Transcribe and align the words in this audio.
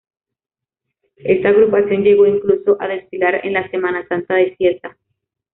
Esta 1.17 1.49
agrupación 1.49 2.01
llegó 2.01 2.25
incluso 2.25 2.75
a 2.81 2.87
desfilar 2.87 3.41
en 3.45 3.53
la 3.53 3.69
Semana 3.69 4.03
Santa 4.07 4.33
de 4.33 4.55
Cieza. 4.57 4.97